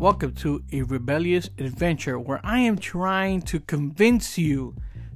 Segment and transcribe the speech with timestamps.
[0.00, 4.74] Welcome to a rebellious adventure where I am trying to convince you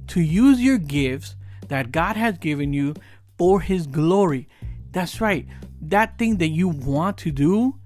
[0.09, 1.35] to use your gifts
[1.69, 2.93] that God has given you
[3.35, 4.47] for His glory.
[4.91, 5.47] That's right,
[5.81, 7.79] that thing that you want to do,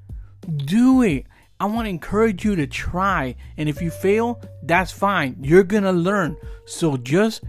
[0.66, 1.26] do it.
[1.58, 5.38] I want to encourage you to try, and if you fail, that's fine.
[5.40, 6.36] You're gonna learn.
[6.66, 7.46] So just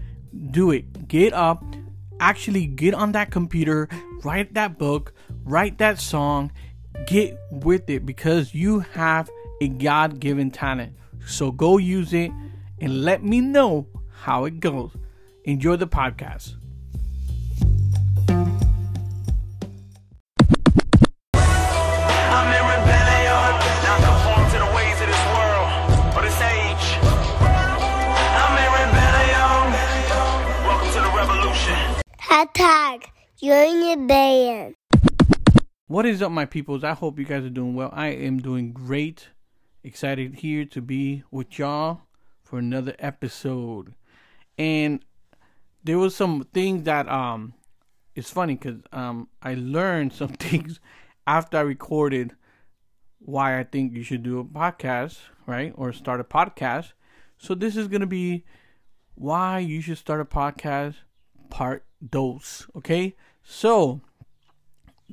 [0.51, 1.09] do it.
[1.09, 1.61] Get up,
[2.21, 3.89] actually get on that computer,
[4.23, 5.13] write that book,
[5.43, 6.53] write that song,
[7.05, 9.29] get with it because you have
[9.61, 10.97] a God given talent.
[11.27, 12.31] So go use it
[12.79, 14.89] and let me know how it goes.
[15.45, 16.55] Enjoy the podcast.
[21.35, 23.53] I'm in rebellion,
[23.85, 25.69] not conform to the ways of this world
[26.17, 26.97] or this age.
[28.41, 29.77] I'm in rebellion.
[30.65, 31.77] Welcome to the revolution.
[32.19, 33.05] Hashtag
[33.39, 34.73] Union Band.
[35.85, 36.83] What is up, my peoples?
[36.83, 37.91] I hope you guys are doing well.
[37.93, 39.29] I am doing great.
[39.83, 42.01] Excited here to be with y'all
[42.43, 43.95] for another episode.
[44.55, 45.03] And
[45.83, 47.55] there was some things that um
[48.13, 50.79] it's funny because um I learned some things
[51.25, 52.35] after I recorded
[53.17, 55.73] why I think you should do a podcast, right?
[55.75, 56.91] Or start a podcast.
[57.39, 58.45] So this is gonna be
[59.15, 60.97] why you should start a podcast
[61.49, 62.67] part dose.
[62.75, 63.15] Okay?
[63.41, 64.01] So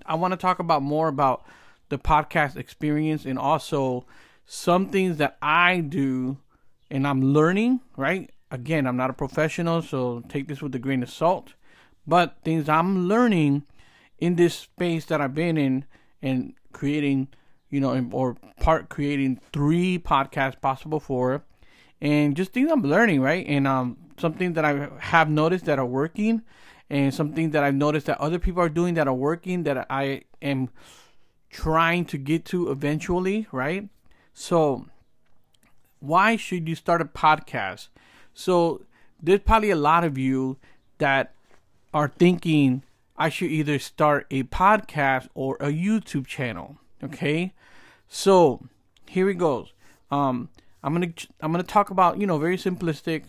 [0.04, 1.46] I want to talk about more about
[1.88, 4.04] the podcast experience and also
[4.50, 6.38] some things that I do
[6.90, 8.30] and I'm learning, right?
[8.50, 11.52] Again, I'm not a professional, so take this with a grain of salt.
[12.06, 13.64] But things I'm learning
[14.18, 15.84] in this space that I've been in
[16.22, 17.28] and creating,
[17.68, 21.44] you know, or part creating three podcasts possible for
[22.00, 23.46] and just things I'm learning, right?
[23.46, 26.40] And um something that I have noticed that are working
[26.88, 30.22] and something that I've noticed that other people are doing that are working that I
[30.40, 30.70] am
[31.50, 33.90] trying to get to eventually, right?
[34.40, 34.86] So,
[35.98, 37.88] why should you start a podcast?
[38.34, 38.82] So,
[39.20, 40.58] there's probably a lot of you
[40.98, 41.34] that
[41.92, 42.84] are thinking
[43.16, 47.52] I should either start a podcast or a YouTube channel, okay?
[48.06, 48.68] So,
[49.08, 49.72] here it goes.
[50.08, 50.50] Um
[50.84, 53.24] I'm to I'm to talk about, you know, very simplistic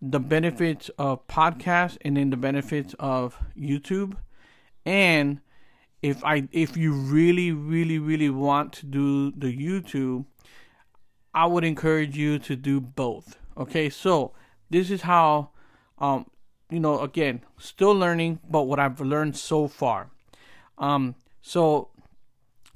[0.00, 4.16] the benefits of podcast and then the benefits of YouTube.
[4.86, 5.40] And
[6.06, 10.24] if I if you really really really want to do the YouTube,
[11.34, 13.38] I would encourage you to do both.
[13.56, 13.90] Okay?
[13.90, 14.32] So,
[14.70, 15.50] this is how
[15.98, 16.26] um
[16.70, 20.10] you know, again, still learning, but what I've learned so far.
[20.78, 21.90] Um so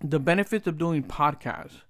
[0.02, 1.82] the benefits of doing podcasts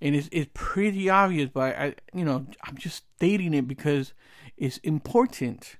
[0.00, 4.14] and it's, it's pretty obvious but i you know i'm just stating it because
[4.56, 5.76] it's important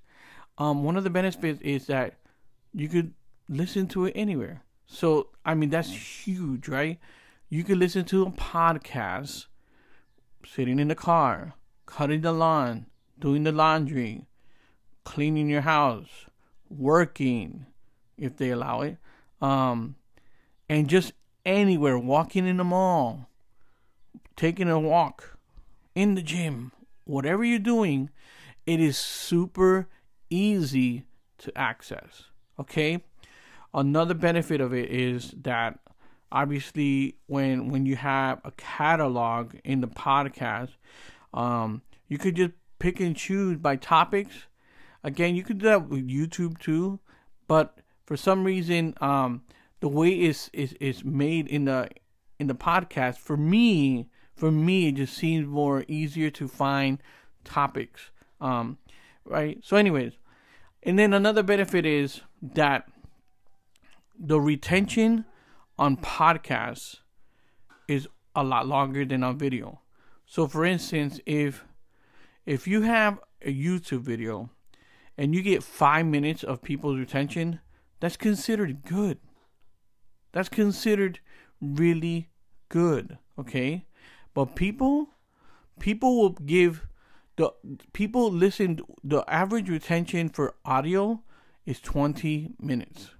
[0.58, 2.18] um one of the benefits is that
[2.74, 3.14] you could
[3.48, 6.98] listen to it anywhere so i mean that's huge right
[7.48, 9.46] you could listen to a podcast
[10.44, 11.54] sitting in the car
[11.86, 12.86] cutting the lawn
[13.18, 14.26] doing the laundry
[15.04, 16.26] cleaning your house
[16.68, 17.66] working
[18.18, 18.96] if they allow it
[19.40, 19.94] um
[20.68, 21.12] and just
[21.44, 23.28] anywhere walking in the mall
[24.40, 25.36] taking a walk
[25.94, 26.72] in the gym,
[27.04, 28.08] whatever you're doing,
[28.66, 29.86] it is super
[30.30, 31.04] easy
[31.36, 32.24] to access.
[32.58, 33.04] Okay?
[33.72, 35.78] Another benefit of it is that
[36.32, 40.70] obviously when when you have a catalog in the podcast,
[41.32, 44.46] um, you could just pick and choose by topics.
[45.02, 47.00] Again, you could do that with YouTube too,
[47.46, 49.42] but for some reason, um,
[49.80, 51.88] the way it's is made in the
[52.38, 57.02] in the podcast for me for me it just seems more easier to find
[57.44, 58.10] topics
[58.40, 58.78] um
[59.24, 60.12] right so anyways
[60.82, 62.89] and then another benefit is that
[64.20, 65.24] the retention
[65.78, 66.96] on podcasts
[67.88, 69.80] is a lot longer than on video.
[70.26, 71.64] So for instance if
[72.46, 74.50] if you have a youtube video
[75.16, 77.60] and you get five minutes of people's retention
[77.98, 79.18] that's considered good.
[80.32, 81.20] That's considered
[81.60, 82.30] really
[82.68, 83.86] good okay?
[84.34, 85.08] But people
[85.78, 86.86] people will give
[87.36, 87.50] the
[87.94, 91.22] people listen the average retention for audio
[91.64, 93.14] is 20 minutes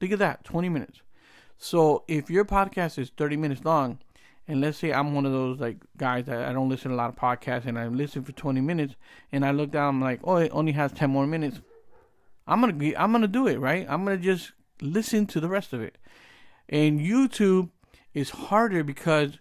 [0.00, 1.02] think of that 20 minutes.
[1.56, 3.98] So if your podcast is 30 minutes long
[4.48, 6.96] and let's say i'm one of those like guys that i don't listen to a
[6.96, 8.94] lot of podcasts and i listen for 20 minutes
[9.30, 11.60] and i look down i'm like oh it only has 10 more minutes
[12.46, 13.86] i'm gonna be i'm gonna do it right?
[13.88, 15.98] I'm gonna just listen to the rest of it.
[16.68, 17.70] And youtube
[18.14, 19.38] is harder because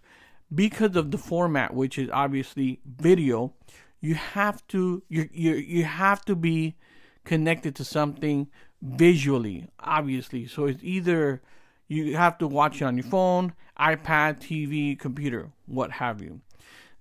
[0.54, 3.54] because of the format which is obviously video
[4.02, 6.76] you have to you you you have to be
[7.24, 8.48] connected to something
[8.82, 11.42] visually obviously so it's either
[11.88, 16.42] you have to watch it on your phone, iPad, TV, computer, what have you.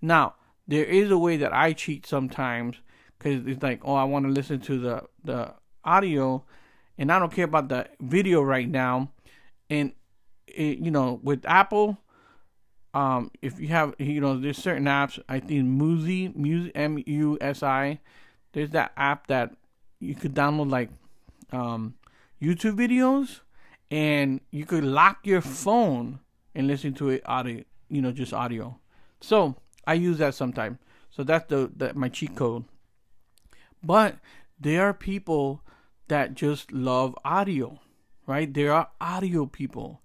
[0.00, 0.34] Now,
[0.69, 2.76] there is a way that I cheat sometimes
[3.19, 6.44] because it's like, oh, I want to listen to the the audio,
[6.99, 9.11] and I don't care about the video right now.
[9.70, 9.93] And
[10.46, 11.99] it, you know, with Apple,
[12.94, 15.19] um, if you have, you know, there's certain apps.
[15.28, 17.99] I think Musi, Musi.
[18.52, 19.55] There's that app that
[19.99, 20.90] you could download like
[21.52, 21.94] um,
[22.40, 23.40] YouTube videos,
[23.90, 26.20] and you could lock your phone
[26.54, 28.78] and listen to it audio, you know, just audio.
[29.20, 29.56] So
[29.87, 30.78] I use that sometimes.
[31.10, 32.64] So that's the that my cheat code.
[33.82, 34.16] But
[34.58, 35.62] there are people
[36.08, 37.81] that just love audio,
[38.26, 38.52] right?
[38.52, 40.00] There are audio people.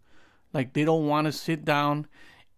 [0.54, 2.08] Like they don't want to sit down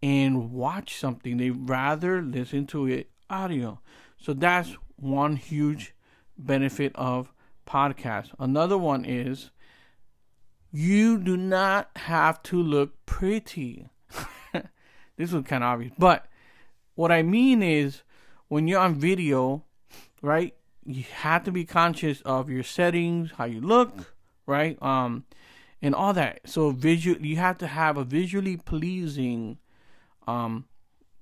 [0.01, 1.37] and watch something.
[1.37, 3.79] They rather listen to it audio.
[4.17, 5.93] So that's one huge
[6.37, 7.31] benefit of
[7.65, 8.29] podcast.
[8.39, 9.51] Another one is
[10.71, 13.87] you do not have to look pretty.
[15.17, 16.25] this was kind of obvious, but
[16.95, 18.01] what I mean is
[18.47, 19.63] when you're on video,
[20.21, 20.55] right?
[20.85, 24.15] You have to be conscious of your settings, how you look,
[24.45, 24.81] right?
[24.81, 25.25] Um
[25.81, 26.41] and all that.
[26.45, 29.57] So visual you have to have a visually pleasing
[30.27, 30.65] um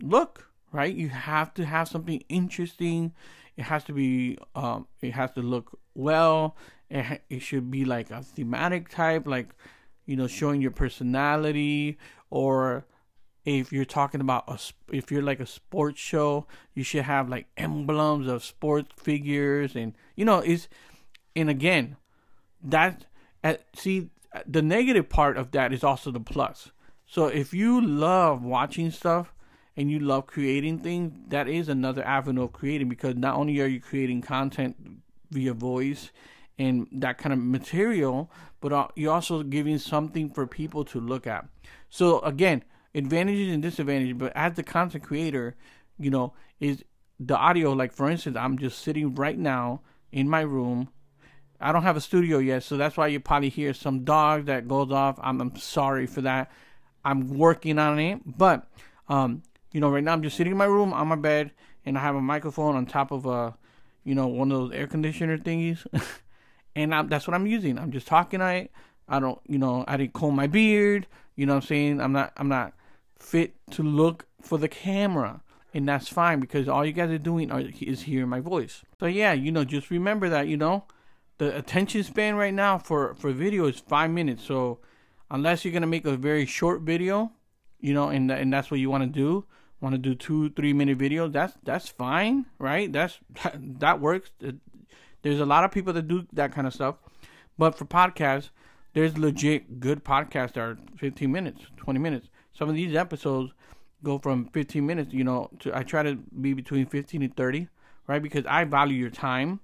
[0.02, 0.94] look, right?
[0.94, 3.14] You have to have something interesting.
[3.62, 6.58] It has to be um it has to look well.
[6.90, 9.50] It, ha- it should be like a thematic type like
[10.08, 12.00] you know showing your personality
[12.32, 12.88] or
[13.46, 14.60] if you're talking about a,
[14.96, 19.94] if you're like a sports show, you should have like emblems of sports figures and
[20.16, 20.68] you know it's
[21.36, 21.98] and again
[22.64, 23.06] that
[23.44, 24.10] at see
[24.48, 26.72] the negative part of that is also the plus.
[27.06, 29.36] So if you love watching stuff
[29.78, 33.68] and you love creating things, that is another avenue of creating because not only are
[33.68, 34.76] you creating content
[35.30, 36.12] via voice
[36.60, 38.30] and that kind of material,
[38.60, 41.46] but you're also giving something for people to look at.
[41.90, 42.64] So again,
[42.94, 45.56] advantages and disadvantages, but as the content creator,
[45.98, 46.84] you know, is
[47.20, 49.82] the audio like for instance, I'm just sitting right now
[50.12, 50.90] in my room.
[51.60, 54.68] I don't have a studio yet, so that's why you probably hear some dog that
[54.68, 55.20] goes off.
[55.22, 56.52] I'm, I'm sorry for that.
[57.06, 58.68] I'm working on it, but
[59.08, 61.52] um, you know, right now I'm just sitting in my room on my bed,
[61.86, 63.56] and I have a microphone on top of a,
[64.04, 65.86] you know, one of those air conditioner thingies,
[66.76, 67.78] and I'm, that's what I'm using.
[67.80, 68.42] I'm just talking.
[68.42, 68.70] I
[69.08, 71.08] I don't, you know, I didn't comb my beard.
[71.36, 72.02] You know what I'm saying?
[72.02, 72.74] I'm not I'm not
[73.20, 75.42] fit to look for the camera
[75.74, 79.06] and that's fine because all you guys are doing are, is hearing my voice so
[79.06, 80.84] yeah you know just remember that you know
[81.38, 84.80] the attention span right now for for video is five minutes so
[85.30, 87.32] unless you're gonna make a very short video
[87.80, 89.46] you know and and that's what you want to do
[89.82, 94.32] want to do two three minute videos that's that's fine right that's that, that works
[94.46, 94.52] uh,
[95.24, 96.96] there's a lot of people that do that kind of stuff
[97.58, 98.50] but for podcasts
[98.94, 103.54] there's legit good podcasts that are 15 minutes 20 minutes some of these episodes
[104.04, 107.68] go from 15 minutes, you know, to I try to be between 15 and 30,
[108.08, 108.22] right?
[108.22, 109.60] Because I value your time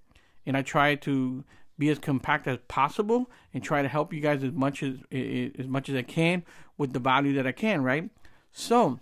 [0.45, 1.43] and I try to
[1.77, 5.67] be as compact as possible and try to help you guys as much as as
[5.67, 6.43] much as I can
[6.77, 8.09] with the value that I can, right?
[8.51, 8.99] So,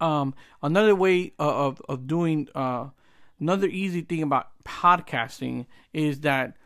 [0.00, 2.88] um, another way of of doing uh,
[3.40, 6.56] another easy thing about podcasting is that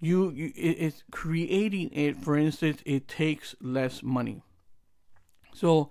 [0.00, 2.16] you, you it's creating it.
[2.16, 4.42] For instance, it takes less money.
[5.54, 5.90] So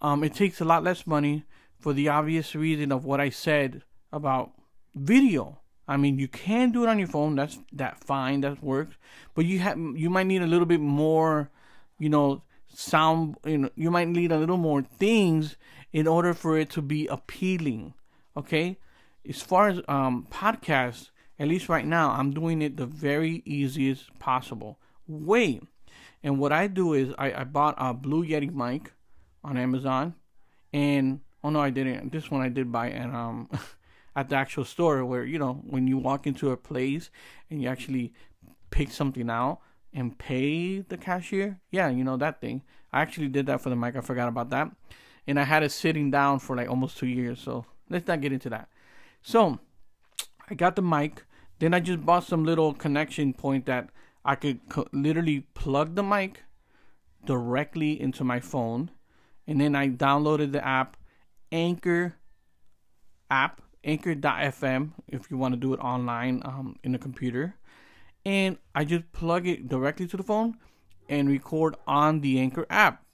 [0.00, 1.44] um, it takes a lot less money
[1.78, 3.82] for the obvious reason of what I said
[4.12, 4.52] about
[4.94, 5.58] video.
[5.88, 7.34] I mean, you can do it on your phone.
[7.34, 8.42] That's that fine.
[8.42, 8.96] That works.
[9.34, 11.50] But you have you might need a little bit more,
[11.98, 12.42] you know,
[12.74, 13.36] sound.
[13.44, 15.56] You know, you might need a little more things
[15.92, 17.94] in order for it to be appealing.
[18.36, 18.78] Okay.
[19.28, 24.16] As far as um, podcasts, at least right now, I'm doing it the very easiest
[24.18, 25.60] possible way.
[26.22, 28.92] And what I do is I, I bought a Blue Yeti mic
[29.42, 30.14] on Amazon,
[30.72, 32.12] and oh no, I didn't.
[32.12, 33.50] This one I did buy and um
[34.16, 37.10] at the actual store where you know when you walk into a place
[37.50, 38.12] and you actually
[38.70, 39.60] pick something out
[39.94, 41.60] and pay the cashier.
[41.70, 42.62] Yeah, you know that thing.
[42.92, 43.96] I actually did that for the mic.
[43.96, 44.70] I forgot about that,
[45.26, 47.40] and I had it sitting down for like almost two years.
[47.40, 48.68] So let's not get into that.
[49.22, 49.58] So
[50.48, 51.24] I got the mic.
[51.58, 53.90] Then I just bought some little connection point that
[54.24, 56.42] I could co- literally plug the mic
[57.24, 58.90] directly into my phone,
[59.46, 60.96] and then I downloaded the app
[61.50, 62.16] Anchor
[63.30, 67.56] app Anchor.fm if you want to do it online um, in the computer,
[68.24, 70.56] and I just plug it directly to the phone
[71.08, 73.04] and record on the Anchor app.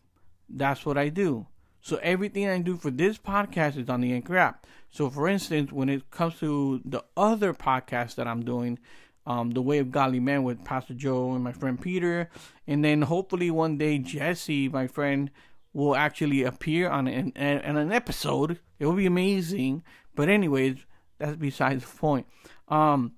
[0.49, 1.47] That's what I do.
[1.81, 4.67] So everything I do for this podcast is on the Anchor app.
[4.91, 8.79] So for instance, when it comes to the other podcast that I'm doing,
[9.27, 12.31] um, the Way of Godly Men with Pastor Joe and my friend Peter,
[12.67, 15.31] and then hopefully one day Jesse, my friend,
[15.75, 18.59] will actually appear on an, an, an episode.
[18.79, 19.83] It will be amazing.
[20.15, 20.79] But anyways,
[21.19, 22.27] that's besides the point.
[22.69, 23.13] Um,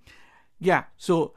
[0.59, 0.85] yeah.
[0.97, 1.35] So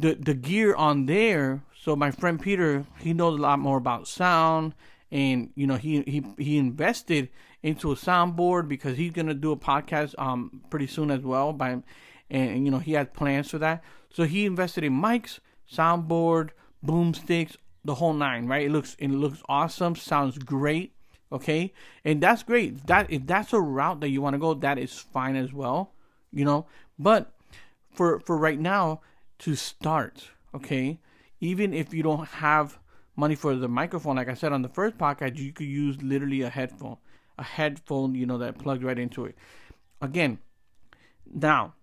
[0.00, 1.62] the the gear on there.
[1.82, 4.74] So my friend Peter, he knows a lot more about sound,
[5.10, 7.28] and you know he he he invested
[7.62, 11.52] into a soundboard because he's gonna do a podcast um pretty soon as well.
[11.52, 11.82] By
[12.30, 13.82] and, you know he had plans for that.
[14.10, 15.38] So he invested in mics,
[15.70, 16.50] soundboard,
[16.84, 18.46] boomsticks, the whole nine.
[18.46, 18.66] Right?
[18.66, 19.96] It looks it looks awesome.
[19.96, 20.94] Sounds great.
[21.32, 21.72] Okay,
[22.04, 22.86] and that's great.
[22.88, 25.92] That if that's a route that you want to go, that is fine as well.
[26.32, 26.66] You know,
[26.98, 27.32] but
[27.92, 29.00] for for right now
[29.40, 31.00] to start, okay,
[31.40, 32.78] even if you don't have
[33.16, 36.42] money for the microphone, like I said on the first podcast, you could use literally
[36.42, 36.98] a headphone,
[37.38, 39.36] a headphone, you know, that plugged right into it.
[40.00, 40.38] Again,
[41.32, 41.74] now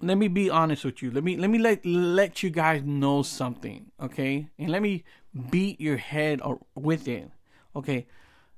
[0.00, 1.10] let me be honest with you.
[1.10, 4.48] Let me let me let let you guys know something, okay?
[4.58, 5.04] And let me
[5.50, 7.30] beat your head or, with it,
[7.76, 8.06] okay?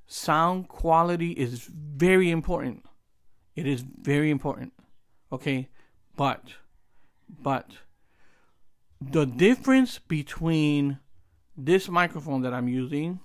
[0.06, 2.86] Sound quality is very important.
[3.54, 4.72] It is very important,
[5.30, 5.68] okay?
[6.16, 6.54] But
[7.28, 7.70] but
[9.00, 10.98] the difference between
[11.56, 13.20] this microphone that I'm using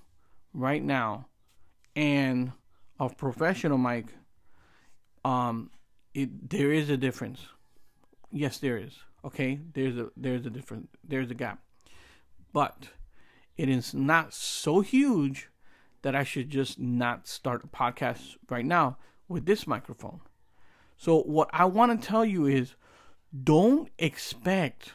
[0.52, 1.26] right now
[1.96, 2.52] and
[2.98, 4.06] a professional mic,
[5.24, 5.70] um,
[6.14, 7.40] it there is a difference.
[8.30, 8.92] Yes, there is.
[9.24, 11.60] Okay, there's a there's a different there's a gap,
[12.52, 12.88] but
[13.56, 15.48] it is not so huge
[16.02, 18.96] that I should just not start a podcast right now
[19.28, 20.20] with this microphone.
[20.96, 22.74] So what I want to tell you is
[23.44, 24.92] don't expect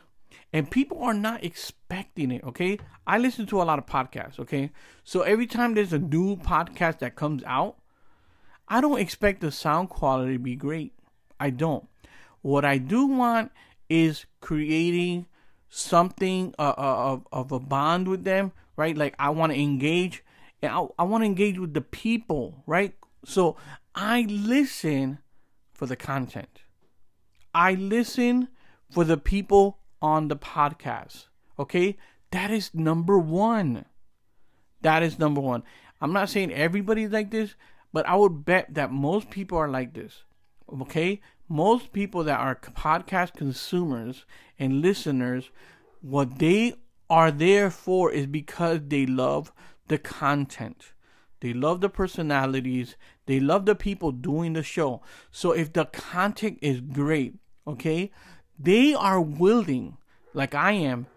[0.55, 2.79] and people are not expecting it okay?
[3.05, 4.71] I listen to a lot of podcasts okay?
[5.03, 7.75] So every time there's a new podcast that comes out
[8.69, 10.93] i don't expect the sound quality to be great.
[11.39, 11.87] I don't.
[12.41, 13.51] What i do want
[13.89, 15.27] is creating
[15.67, 18.95] something uh, uh, of, of a bond with them right?
[18.95, 20.23] Like i want to engage
[20.61, 22.93] and i, I want to engage with the people right?
[23.25, 23.57] So
[23.93, 25.19] i listen
[25.73, 26.61] for the content.
[27.53, 28.47] I listen
[28.89, 31.25] for the people on the podcast.
[31.57, 31.97] Okay?
[32.31, 33.85] That is number one.
[34.81, 35.63] That is number one.
[36.01, 37.55] I'm not saying everybody's like this,
[37.93, 40.23] but I would bet that most people are like this.
[40.81, 41.21] Okay?
[41.47, 44.25] Most people that are podcast consumers
[44.59, 45.49] and listeners,
[46.01, 46.73] what they
[47.09, 49.51] are there for is because they love
[49.87, 50.93] the content.
[51.41, 52.95] They love the personalities.
[53.27, 55.01] They love the people doing the show.
[55.31, 57.35] So if the content is great,
[57.67, 58.11] okay,
[58.57, 59.97] they are willing,
[60.33, 61.07] like I am,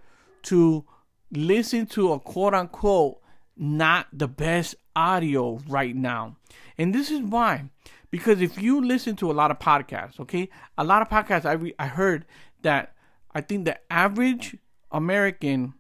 [0.45, 0.85] to
[1.31, 3.21] listen to a quote unquote
[3.57, 6.37] not the best audio right now.
[6.77, 7.71] And this is why.
[8.11, 11.53] Because if you listen to a lot of podcasts, okay, a lot of podcasts, I,
[11.53, 12.25] re- I heard
[12.63, 12.95] that
[13.35, 14.57] I think the average
[14.91, 15.75] American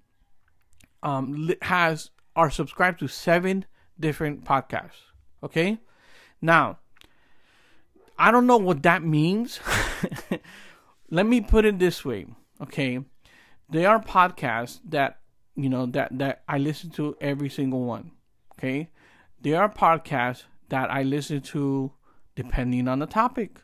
[1.02, 3.64] um, has are subscribed to seven
[3.98, 5.00] different podcasts.
[5.42, 5.78] Okay,
[6.42, 6.78] now
[8.18, 9.60] I don't know what that means.
[11.10, 12.26] Let me put it this way,
[12.60, 13.00] okay?
[13.70, 15.20] There are podcasts that
[15.56, 18.12] you know that that I listen to every single one.
[18.54, 18.90] Okay,
[19.40, 21.92] there are podcasts that I listen to
[22.34, 23.60] depending on the topic.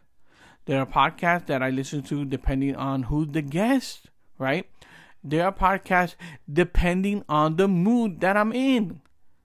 [0.66, 4.66] There are podcasts that I listen to depending on who the guest, right?
[5.22, 6.16] There are podcasts
[6.50, 9.00] depending on the mood that I'm in,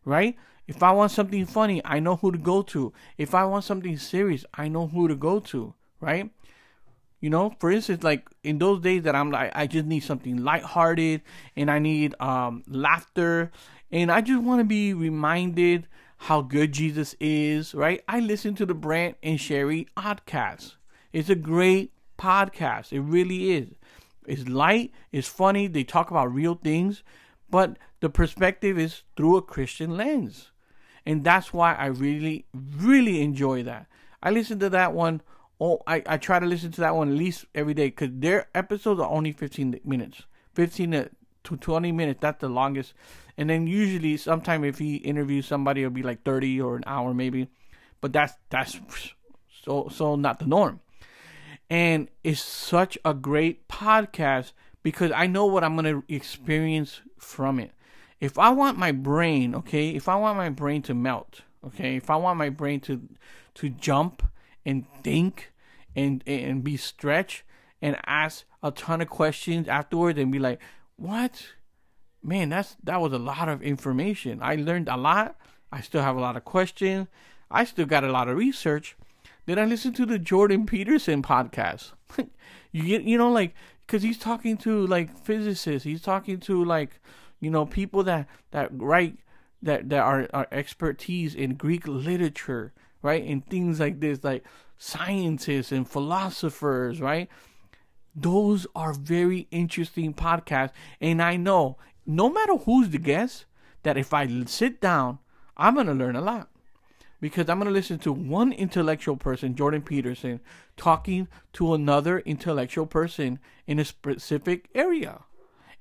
[0.05, 0.35] right?
[0.67, 2.93] If I want something funny, I know who to go to.
[3.17, 6.31] If I want something serious, I know who to go to, right?
[7.19, 10.37] You know, for instance, like in those days that I'm like, I just need something
[10.37, 11.21] lighthearted
[11.55, 13.51] and I need um, laughter
[13.91, 18.03] and I just want to be reminded how good Jesus is, right?
[18.07, 20.75] I listen to the Brant and Sherri Oddcast.
[21.11, 22.91] It's a great podcast.
[22.91, 23.69] It really is.
[24.27, 27.03] It's light, it's funny, they talk about real things,
[27.49, 30.51] but the perspective is through a Christian lens.
[31.05, 33.87] And that's why I really, really enjoy that.
[34.21, 35.21] I listen to that one.
[35.59, 38.47] Oh, I, I try to listen to that one at least every day because their
[38.55, 40.23] episodes are only 15 minutes.
[40.53, 41.09] 15 to,
[41.45, 42.19] to 20 minutes.
[42.21, 42.93] That's the longest.
[43.37, 47.13] And then usually, sometime if he interviews somebody, it'll be like 30 or an hour
[47.13, 47.49] maybe.
[48.01, 48.79] But that's that's
[49.63, 50.79] so so not the norm.
[51.69, 57.71] And it's such a great podcast because I know what I'm gonna experience from it
[58.19, 62.09] if I want my brain, okay, if I want my brain to melt, okay, if
[62.09, 63.01] I want my brain to
[63.55, 64.23] to jump
[64.69, 65.51] and think
[65.95, 67.43] and and be stretched
[67.81, 70.61] and ask a ton of questions afterwards and be like,
[70.95, 71.47] "What?
[72.21, 74.39] Man, that's that was a lot of information.
[74.41, 75.35] I learned a lot.
[75.71, 77.07] I still have a lot of questions.
[77.49, 78.95] I still got a lot of research."
[79.45, 81.93] Then I listen to the Jordan Peterson podcast.
[82.71, 83.55] you get, you know, like
[83.87, 85.83] because he's talking to like physicists.
[85.83, 87.01] He's talking to like,
[87.39, 89.17] you know, people that that write
[89.63, 94.43] that that are, are expertise in Greek literature, right, and things like this, like
[94.77, 97.29] scientists and philosophers, right.
[98.15, 103.45] Those are very interesting podcasts, and I know no matter who's the guest,
[103.83, 105.19] that if I sit down,
[105.55, 106.49] I'm gonna learn a lot
[107.21, 110.39] because I'm going to listen to one intellectual person, Jordan Peterson,
[110.77, 115.23] talking to another intellectual person in a specific area.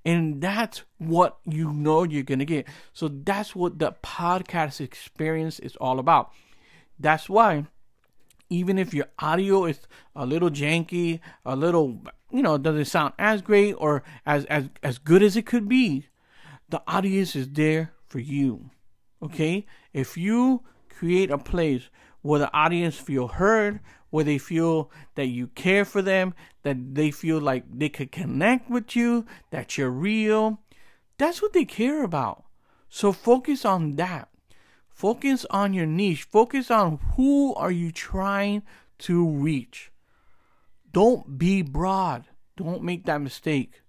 [0.05, 2.67] And that's what you know you're going to get.
[2.93, 6.33] So that's what the podcast experience is all about.
[6.99, 7.67] That's why,
[8.51, 9.81] even if your audio is
[10.17, 12.01] a little janky, a little,
[12.31, 16.07] you know, doesn't sound as great or as, as, as good as it could be,
[16.69, 18.71] the audience is there for you.
[19.23, 19.67] Okay?
[19.93, 21.89] If you create a place
[22.23, 27.11] where the audience feel heard, where they feel that you care for them, that they
[27.11, 30.61] feel like they could connect with you, that you're real.
[31.19, 32.45] That's what they care about.
[32.89, 34.29] So focus on that.
[34.99, 36.25] Focus on your niche.
[36.25, 38.65] Focus on who are you trying
[38.99, 39.93] to reach.
[40.93, 42.25] Don't be broad.
[42.57, 43.83] Don't make that mistake.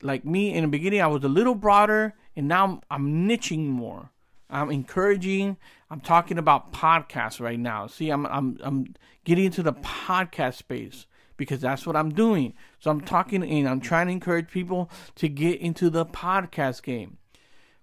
[0.00, 3.66] Like me in the beginning, I was a little broader, and now I'm, I'm niching
[3.66, 4.12] more.
[4.48, 5.56] I'm encouraging.
[5.90, 7.88] I'm talking about podcasts right now.
[7.88, 12.54] See, I'm I'm I'm getting into the podcast space because that's what I'm doing.
[12.78, 17.18] So I'm talking and I'm trying to encourage people to get into the podcast game.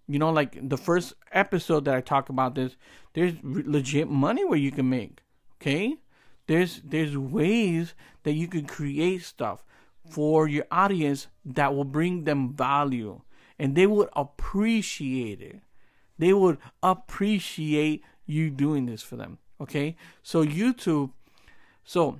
[0.07, 2.75] You know, like the first episode that I talk about this,
[3.13, 5.21] there's legit money where you can make.
[5.61, 5.97] Okay?
[6.47, 9.63] There's there's ways that you can create stuff
[10.09, 13.21] for your audience that will bring them value
[13.57, 15.61] and they would appreciate it
[16.17, 19.37] they would appreciate you doing this for them.
[19.59, 21.11] Okay, so YouTube.
[21.83, 22.19] So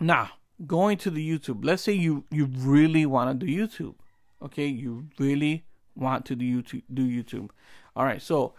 [0.00, 0.30] now
[0.66, 1.64] going to the YouTube.
[1.64, 3.94] Let's say you you really want to do YouTube.
[4.42, 5.64] Okay, you really
[5.96, 6.82] want to do YouTube.
[6.92, 7.50] Do YouTube.
[7.94, 8.22] All right.
[8.22, 8.54] So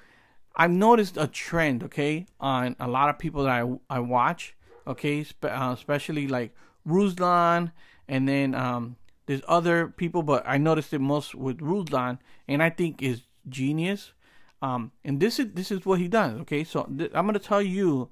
[0.55, 1.83] I've noticed a trend.
[1.83, 4.55] Okay, on a lot of people that I I watch.
[4.85, 6.55] Okay, spe- uh, especially like
[6.87, 7.71] Ruslan,
[8.07, 8.95] and then um,
[9.25, 14.13] there's other people, but I noticed it most with Ruslan, and I think is genius
[14.61, 16.39] um, and this is this is what he does.
[16.41, 18.09] Okay, so th- I'm gonna tell you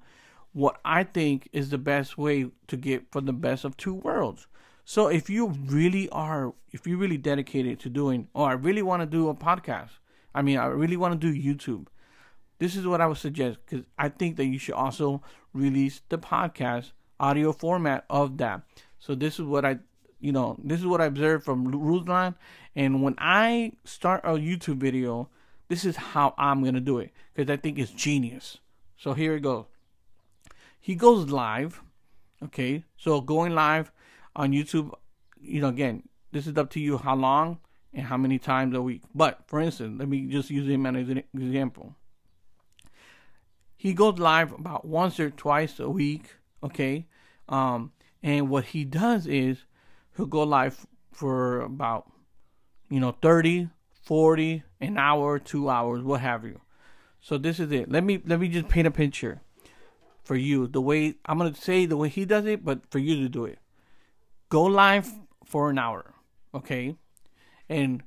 [0.52, 4.46] what I think is the best way to get for the best of two worlds.
[4.88, 9.02] So if you really are, if you really dedicated to doing, oh, I really want
[9.02, 9.90] to do a podcast.
[10.32, 11.88] I mean, I really want to do YouTube.
[12.60, 15.22] This is what I would suggest because I think that you should also
[15.52, 18.62] release the podcast audio format of that.
[19.00, 19.80] So this is what I,
[20.20, 22.36] you know, this is what I observed from Ruslan.
[22.76, 25.28] And when I start a YouTube video,
[25.66, 28.58] this is how I'm to do it because I think it's genius.
[28.96, 29.64] So here it goes.
[30.80, 31.82] He goes live.
[32.40, 32.84] Okay.
[32.96, 33.90] So going live
[34.36, 34.92] on YouTube,
[35.40, 37.58] you know, again, this is up to you how long
[37.92, 39.02] and how many times a week.
[39.14, 41.96] But for instance, let me just use him as an example.
[43.76, 46.34] He goes live about once or twice a week.
[46.62, 47.06] Okay.
[47.48, 49.64] Um, and what he does is
[50.16, 52.10] he'll go live for about,
[52.90, 53.70] you know, 30,
[54.02, 56.60] 40, an hour, two hours, what have you.
[57.20, 57.90] So this is it.
[57.90, 59.40] Let me let me just paint a picture
[60.22, 60.66] for you.
[60.66, 63.44] The way I'm gonna say the way he does it, but for you to do
[63.44, 63.58] it.
[64.48, 65.12] Go live
[65.44, 66.14] for an hour,
[66.54, 66.96] okay?
[67.68, 68.02] And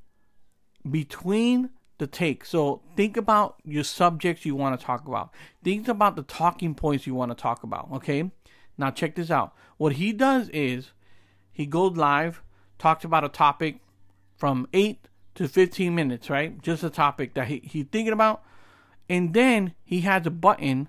[0.90, 5.34] between the take, so think about your subjects you want to talk about.
[5.64, 8.32] Think about the talking points you want to talk about, okay?
[8.78, 9.54] Now check this out.
[9.78, 10.92] What he does is
[11.52, 12.42] he goes live,
[12.78, 13.82] talks about a topic
[14.38, 16.62] from eight to 15 minutes, right?
[16.62, 18.44] Just a topic that he, he's thinking about.
[19.10, 20.88] And then he has a button.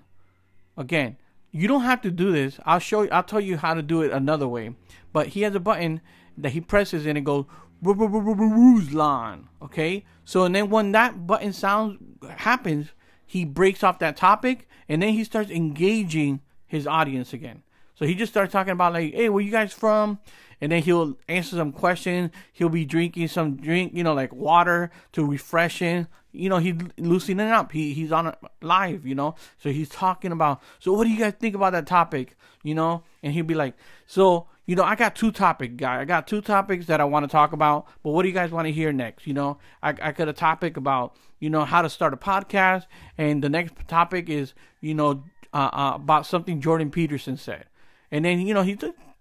[0.77, 1.17] Again,
[1.51, 2.59] you don't have to do this.
[2.65, 4.73] I'll show you, I'll tell you how to do it another way.
[5.13, 6.01] But he has a button
[6.37, 7.45] that he presses and it goes
[7.83, 9.47] Ruslan.
[9.61, 10.05] Okay?
[10.23, 11.97] So and then when that button sounds
[12.37, 12.91] happens,
[13.25, 17.63] he breaks off that topic and then he starts engaging his audience again.
[18.01, 20.17] So he just starts talking about like, hey, where you guys from?
[20.61, 22.29] and then he'll answer some questions.
[22.53, 26.07] He'll be drinking some drink, you know, like water to refresh him.
[26.31, 27.73] You know, he's loosening up.
[27.73, 30.61] He he's on live, you know, so he's talking about.
[30.79, 32.37] So what do you guys think about that topic?
[32.63, 33.73] You know, and he'll be like,
[34.05, 35.99] so you know, I got two topic guy.
[35.99, 37.87] I got two topics that I want to talk about.
[38.03, 39.27] But what do you guys want to hear next?
[39.27, 42.85] You know, I I got a topic about you know how to start a podcast,
[43.17, 47.65] and the next topic is you know uh, uh, about something Jordan Peterson said.
[48.11, 48.77] And then you know he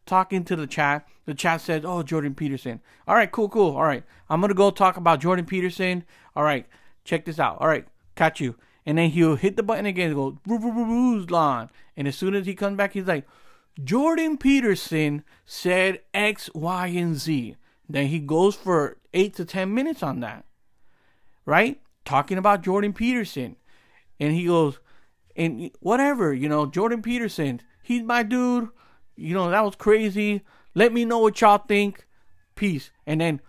[0.07, 1.07] talking to the chat.
[1.27, 2.81] The chat says, "Oh, Jordan Peterson.
[3.07, 3.77] All right, cool, cool.
[3.77, 6.05] All right, I'm gonna go talk about Jordan Peterson.
[6.35, 6.67] All right,
[7.05, 7.59] check this out.
[7.61, 11.69] All right, catch you." And then he'll hit the button again and go, Ruslan.
[11.97, 13.27] And as soon as he comes back, he's like,
[13.83, 17.57] Jordan Peterson said X, Y, and Z.
[17.89, 20.45] Then he goes for eight to ten minutes on that,
[21.45, 21.81] right?
[22.05, 23.57] Talking about Jordan Peterson,
[24.19, 24.81] and he goes,
[25.37, 28.69] and whatever, you know, Jordan Peterson, he's my dude.
[29.17, 30.43] You know, that was crazy.
[30.77, 32.07] Let me know what y'all think.
[32.55, 32.91] Peace.
[33.05, 33.41] And then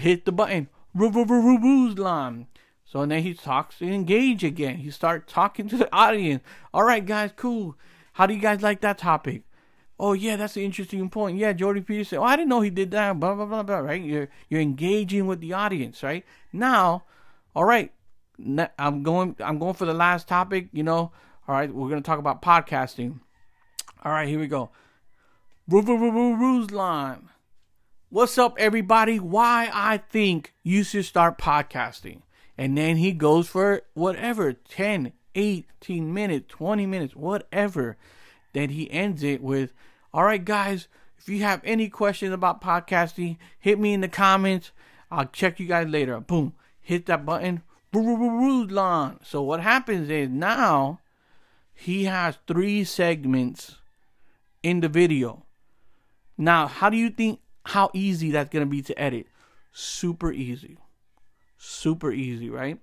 [0.00, 0.68] hit the button.
[0.96, 2.46] Ruslan.
[2.84, 4.78] So then he talks and engage again.
[4.78, 6.42] He starts talking to the audience.
[6.72, 7.76] All right, guys, cool.
[8.14, 9.44] How do you guys like that topic?
[9.98, 11.38] Oh yeah, that's an interesting point.
[11.38, 12.18] Yeah, Jordan Peterson.
[12.18, 13.20] Oh, I didn't know he did that.
[13.20, 13.78] Blah blah blah blah.
[13.78, 14.02] Right?
[14.02, 16.24] You're you're engaging with the audience, right?
[16.52, 17.04] Now,
[17.54, 17.92] all right.
[18.76, 19.36] I'm going.
[19.38, 20.68] I'm going for the last topic.
[20.72, 21.12] You know.
[21.46, 23.20] All right, we're gonna talk about podcasting.
[24.04, 24.68] All right, here we go.
[25.66, 27.22] Ruslan.
[28.10, 29.18] What's up, everybody?
[29.18, 32.20] Why I think you should start podcasting.
[32.58, 37.96] And then he goes for whatever 10, 18 minutes, 20 minutes, whatever.
[38.52, 39.72] Then he ends it with,
[40.12, 40.86] All right, guys,
[41.16, 44.70] if you have any questions about podcasting, hit me in the comments.
[45.10, 46.20] I'll check you guys later.
[46.20, 46.52] Boom.
[46.78, 47.62] Hit that button.
[47.90, 49.24] Ruslan.
[49.24, 51.00] So what happens is now
[51.72, 53.76] he has three segments
[54.64, 55.44] in the video.
[56.36, 59.26] Now, how do you think how easy that's going to be to edit.
[59.72, 60.78] Super easy.
[61.56, 62.78] Super easy, right?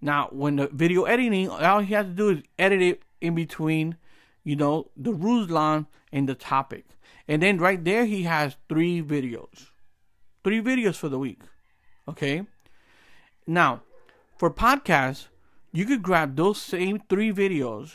[0.00, 3.96] Now, when the video editing, all he has to do is edit it in between,
[4.44, 6.84] you know, the Ruslan and the topic.
[7.26, 9.70] And then right there, he has three videos.
[10.44, 11.40] Three videos for the week.
[12.06, 12.46] Okay?
[13.46, 13.82] Now,
[14.36, 15.26] for podcasts,
[15.72, 17.92] you could grab those same three videos,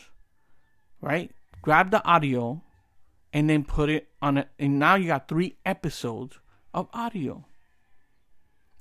[1.01, 1.31] right?
[1.61, 2.61] Grab the audio,
[3.33, 4.49] and then put it on it.
[4.59, 6.37] And now you got three episodes
[6.73, 7.43] of audio.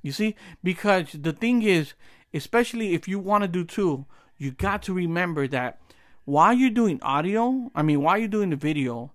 [0.03, 0.35] You see?
[0.63, 1.93] Because the thing is,
[2.33, 4.05] especially if you want to do two,
[4.37, 5.79] you got to remember that
[6.25, 9.11] while you're doing audio, I mean, while you're doing the video,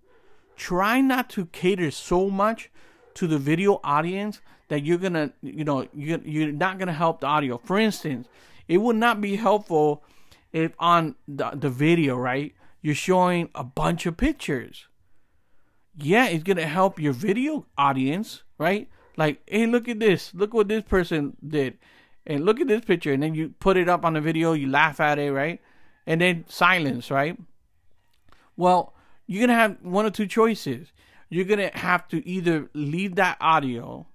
[0.56, 2.70] try not to cater so much
[3.14, 7.26] to the video audience that you're gonna, you know, you're, you're not gonna help the
[7.26, 7.58] audio.
[7.58, 8.28] For instance,
[8.66, 10.04] it would not be helpful
[10.52, 14.87] if on the, the video, right, you're showing a bunch of pictures
[16.00, 18.88] yeah, it's gonna help your video audience, right?
[19.16, 20.32] Like, hey, look at this.
[20.34, 21.78] Look what this person did.
[22.26, 23.12] And look at this picture.
[23.12, 25.60] And then you put it up on the video, you laugh at it, right?
[26.06, 27.38] And then silence, right?
[28.56, 28.94] Well,
[29.26, 30.92] you're gonna have one or two choices.
[31.30, 34.06] You're gonna have to either leave that audio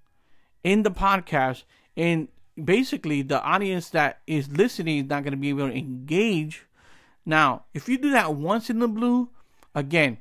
[0.64, 1.64] in the podcast
[1.98, 2.30] and
[2.62, 6.66] basically the audience that is listening is not gonna be able to engage.
[7.26, 9.30] Now, if you do that once in the blue,
[9.76, 10.18] again,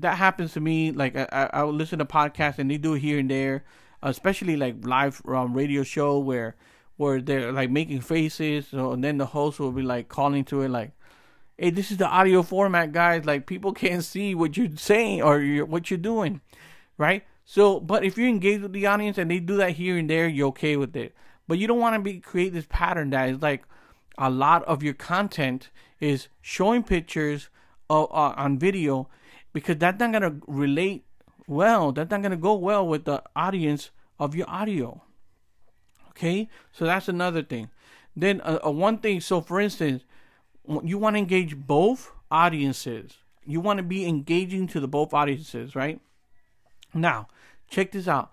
[0.00, 0.92] that happens to me.
[0.92, 3.64] Like I, I, will listen to podcasts and they do it here and there,
[4.02, 6.56] especially like live um, radio show where
[6.96, 8.68] where they're like making faces.
[8.68, 10.92] So and then the host will be like calling to it like,
[11.56, 13.24] "Hey, this is the audio format, guys.
[13.24, 16.40] Like people can't see what you're saying or you're, what you're doing,
[16.98, 20.08] right?" So, but if you're engaged with the audience and they do that here and
[20.08, 21.14] there, you're okay with it.
[21.48, 23.64] But you don't want to be create this pattern that is like
[24.16, 27.48] a lot of your content is showing pictures
[27.88, 29.08] uh, uh, on video
[29.52, 31.04] because that's not gonna relate
[31.46, 31.92] well.
[31.92, 35.02] That's not gonna go well with the audience of your audio.
[36.10, 37.70] Okay, so that's another thing.
[38.14, 39.20] Then uh, uh, one thing.
[39.20, 40.04] So for instance,
[40.84, 43.18] you want to engage both audiences.
[43.46, 46.00] You want to be engaging to the both audiences, right?
[46.92, 47.28] Now,
[47.68, 48.30] check this out.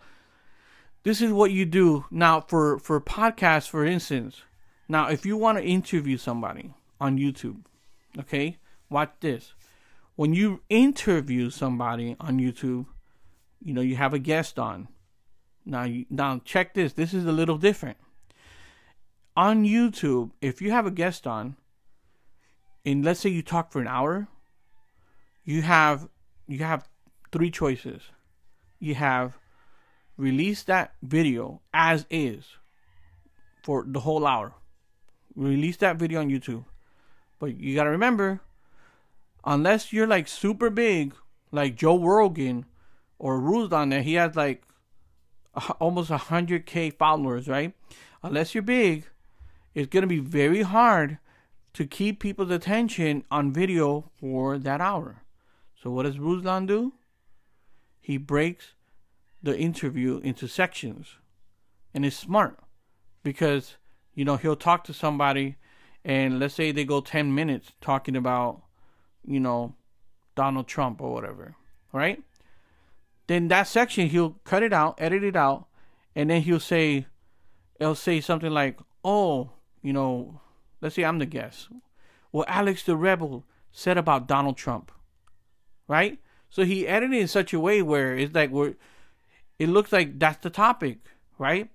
[1.03, 4.41] This is what you do now for for podcasts, for instance.
[4.89, 7.61] Now, if you want to interview somebody on YouTube,
[8.19, 8.57] okay,
[8.89, 9.53] watch this
[10.17, 12.87] when you interview somebody on YouTube,
[13.63, 14.87] you know, you have a guest on.
[15.63, 16.93] Now, now check this.
[16.93, 17.97] This is a little different.
[19.35, 21.55] On YouTube, if you have a guest on,
[22.83, 24.27] and let's say you talk for an hour,
[25.43, 26.09] you have
[26.47, 26.89] you have
[27.31, 28.01] three choices.
[28.79, 29.37] You have
[30.17, 32.43] release that video as is
[33.61, 34.55] for the whole hour.
[35.35, 36.65] Release that video on YouTube.
[37.37, 38.41] But you got to remember
[39.47, 41.15] unless you're like super big,
[41.51, 42.65] like Joe Rogan
[43.17, 44.63] or Ruslan, that he has like
[45.79, 47.73] almost 100k followers, right?
[48.21, 49.07] Unless you're big,
[49.73, 51.17] it's gonna be very hard
[51.73, 55.23] to keep people's attention on video for that hour.
[55.81, 56.93] So what does Ruslan do?
[58.01, 58.73] He breaks
[59.41, 61.15] the interview into sections,
[61.93, 62.59] and it's smart
[63.23, 63.77] because
[64.13, 65.55] you know he'll talk to somebody,
[66.03, 68.63] and let's say they go 10 minutes talking about
[69.27, 69.75] you know,
[70.35, 71.55] Donald Trump or whatever,
[71.91, 72.23] right?
[73.27, 75.67] Then that section he'll cut it out, edit it out,
[76.15, 77.05] and then he'll say,
[77.77, 80.39] he'll say something like, "Oh, you know,
[80.81, 81.69] let's say I'm the guest.
[82.31, 84.91] What Alex the Rebel said about Donald Trump,
[85.87, 86.19] right?
[86.49, 88.75] So he edited it in such a way where it's like we're
[89.59, 90.99] it looks like that's the topic,
[91.37, 91.69] right?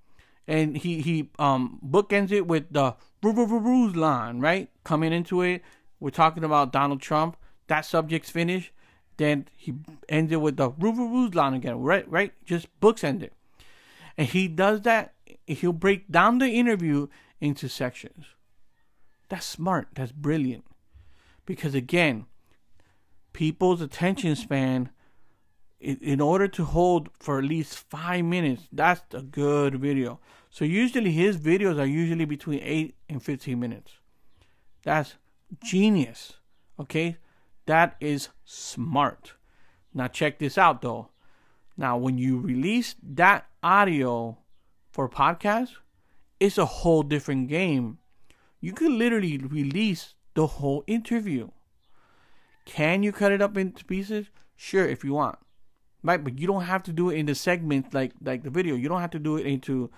[0.46, 4.70] And he he um bookends it with the Ruslan, right?
[4.84, 5.62] Coming into it,
[6.00, 7.36] we're talking about Donald Trump.
[7.72, 8.70] That subject's finished.
[9.16, 9.72] Then he
[10.06, 12.06] ends it with the Ruslan again, right?
[12.06, 12.34] Right?
[12.44, 13.32] Just books end it.
[14.18, 15.14] And he does that.
[15.46, 17.06] He'll break down the interview
[17.40, 18.26] into sections.
[19.30, 19.88] That's smart.
[19.94, 20.66] That's brilliant.
[21.46, 22.26] Because again,
[23.32, 24.90] people's attention span
[25.80, 30.20] in order to hold for at least five minutes, that's a good video.
[30.50, 33.92] So usually his videos are usually between eight and fifteen minutes.
[34.82, 35.14] That's
[35.64, 36.34] genius.
[36.78, 37.16] Okay,
[37.72, 39.32] that is smart.
[39.94, 41.08] Now check this out though.
[41.74, 44.36] Now when you release that audio
[44.90, 45.70] for podcast,
[46.38, 47.96] it's a whole different game.
[48.60, 51.48] You could literally release the whole interview.
[52.66, 54.26] Can you cut it up into pieces?
[54.54, 55.38] Sure, if you want
[56.02, 56.22] right?
[56.22, 58.74] But you don't have to do it in the segment like like the video.
[58.74, 59.90] You don't have to do it into,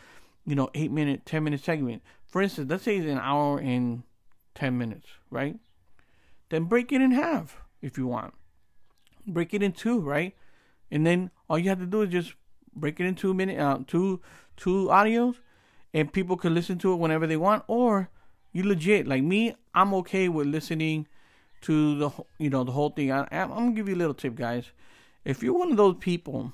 [0.47, 2.03] you know, eight minute, ten minute segment.
[2.29, 4.05] For instance, let's say it's an hour and
[4.55, 5.57] ten minutes, right?
[6.51, 8.35] Then break it in half if you want.
[9.27, 10.35] Break it in two, right?
[10.91, 12.35] And then all you have to do is just
[12.75, 14.21] break it in two minute, uh, two
[14.57, 15.37] two audios,
[15.93, 17.65] and people can listen to it whenever they want.
[17.67, 18.11] Or
[18.53, 21.07] you legit like me, I'm okay with listening
[21.63, 23.13] to the you know the whole thing.
[23.13, 24.73] I, I'm gonna give you a little tip, guys
[25.25, 26.53] if you're one of those people,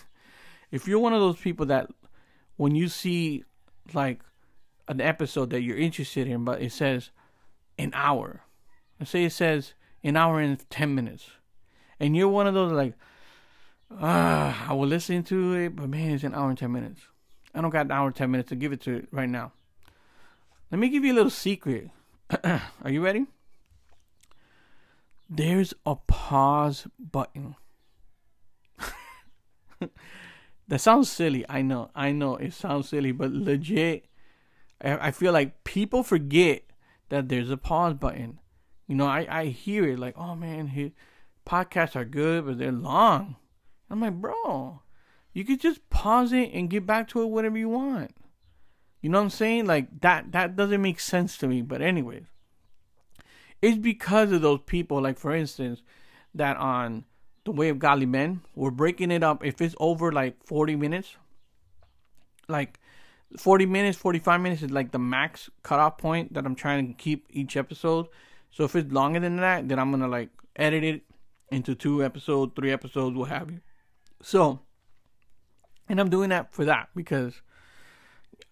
[0.70, 1.90] if you're one of those people that
[2.56, 3.44] when you see
[3.92, 4.20] like
[4.86, 7.10] an episode that you're interested in, but it says
[7.78, 8.42] an hour,
[8.98, 11.30] let's say it says an hour and 10 minutes,
[12.00, 12.94] and you're one of those like,
[13.90, 17.00] ah, I will listen to it, but man, it's an hour and 10 minutes.
[17.54, 19.52] I don't got an hour and 10 minutes to give it to it right now.
[20.70, 21.90] Let me give you a little secret.
[22.44, 23.26] Are you ready?
[25.30, 27.56] There's a pause button
[30.68, 31.44] that sounds silly.
[31.48, 31.90] I know.
[31.94, 34.06] I know it sounds silly, but legit,
[34.82, 36.62] I, I feel like people forget
[37.08, 38.38] that there's a pause button.
[38.88, 40.90] You know, I, I hear it like, oh man, his
[41.46, 43.36] podcasts are good, but they're long.
[43.88, 44.82] I'm like, bro,
[45.32, 48.16] you could just pause it and get back to it whenever you want.
[49.00, 49.66] You know what I'm saying?
[49.66, 51.62] Like that that doesn't make sense to me.
[51.62, 52.24] But anyways,
[53.62, 55.00] it's because of those people.
[55.00, 55.82] Like for instance,
[56.34, 57.04] that on
[57.48, 58.42] the Way of Godly Men.
[58.54, 59.42] We're breaking it up.
[59.42, 61.16] If it's over like 40 minutes,
[62.46, 62.78] like
[63.38, 67.26] 40 minutes, 45 minutes is like the max cutoff point that I'm trying to keep
[67.30, 68.08] each episode.
[68.50, 71.02] So if it's longer than that, then I'm gonna like edit it
[71.50, 73.60] into two episodes, three episodes, what have you.
[74.22, 74.60] So,
[75.88, 77.40] and I'm doing that for that because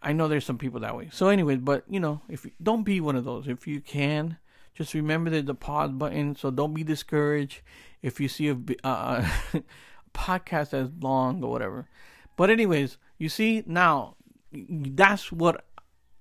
[0.02, 1.09] I know there's some people that way.
[1.12, 3.48] So, anyways, but you know, if you, don't be one of those.
[3.48, 4.38] If you can,
[4.74, 6.37] just remember the pause button.
[6.37, 7.61] So don't be discouraged
[8.02, 9.62] if you see a, uh, a
[10.14, 11.88] podcast that's long or whatever.
[12.37, 14.16] But anyways, you see now
[14.52, 15.64] that's what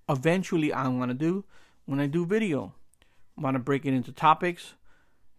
[0.08, 1.44] eventually I'm gonna do
[1.86, 2.74] when I do video.
[3.38, 4.74] I'm gonna break it into topics,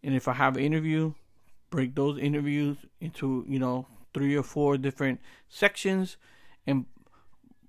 [0.02, 1.14] and if I have an interview,
[1.70, 6.16] break those interviews into you know three or four different sections,
[6.66, 6.86] and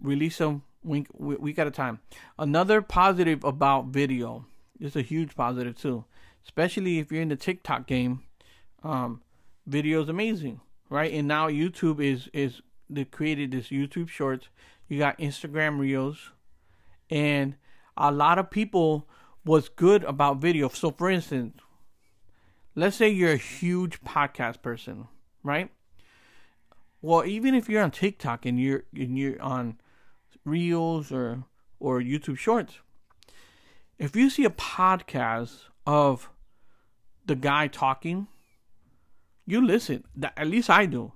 [0.01, 1.99] release them week week at a time.
[2.37, 4.45] Another positive about video,
[4.79, 6.05] is a huge positive too,
[6.43, 8.23] especially if you're in the TikTok game
[8.83, 9.21] um,
[9.65, 11.11] video is amazing, right?
[11.11, 14.47] And now YouTube is is they created this YouTube Shorts.
[14.87, 16.31] You got Instagram Reels,
[17.09, 17.55] and
[17.97, 19.07] a lot of people
[19.47, 20.69] was good about video.
[20.69, 21.59] So, for instance,
[22.75, 25.07] let's say you're a huge podcast person,
[25.43, 25.71] right?
[27.01, 29.79] Well, even if you're on TikTok and you're and you're on
[30.45, 31.43] Reels or
[31.79, 32.79] or YouTube Shorts,
[33.97, 36.29] if you see a podcast of
[37.25, 38.27] the guy talking
[39.47, 40.03] you listen.
[40.15, 41.13] That, At least I do.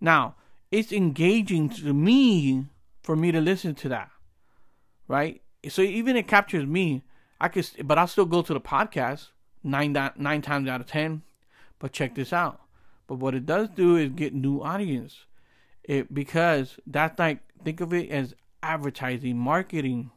[0.00, 0.34] Now,
[0.72, 2.66] it's engaging to me
[3.02, 4.10] for me to listen to that.
[5.06, 5.42] Right?
[5.68, 7.04] So even it captures me.
[7.40, 9.28] I could but I'll still go to the podcast
[9.62, 11.22] nine nine times out of ten.
[11.78, 12.60] But check this out.
[13.06, 15.24] But what it does do is get new audience.
[15.82, 20.10] It because that's like think of it as advertising, marketing,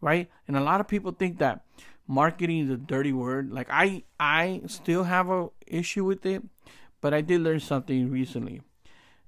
[0.00, 0.30] right?
[0.46, 1.64] And a lot of people think that
[2.06, 3.52] marketing is a dirty word.
[3.52, 6.42] Like I I still have a issue with it,
[7.00, 8.62] but I did learn something recently.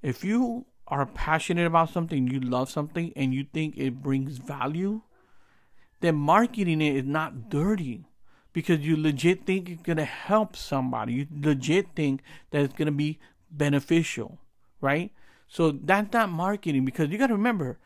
[0.02, 5.02] If you are passionate about something, you love something and you think it brings value,
[6.00, 8.04] then marketing it is not dirty
[8.52, 11.12] because you legit think it's going to help somebody.
[11.12, 13.18] You legit think that it's going to be
[13.50, 14.38] beneficial,
[14.80, 15.12] right?
[15.48, 17.78] So that's not marketing because you got to remember,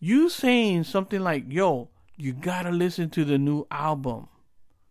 [0.00, 4.28] you saying something like, yo, you gotta listen to the new album.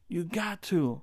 [0.08, 1.02] You got to.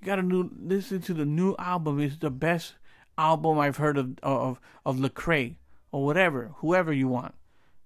[0.00, 2.00] You gotta new, listen to the new album.
[2.00, 2.74] It's the best
[3.18, 5.56] album I've heard of of of Lecrae
[5.92, 7.34] or whatever, whoever you want.